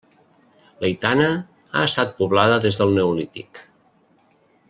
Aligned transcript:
L'Aitana 0.83 1.27
ha 1.33 1.83
estat 1.91 2.17
poblada 2.23 2.57
des 2.65 2.81
del 2.81 2.97
neolític. 2.97 3.61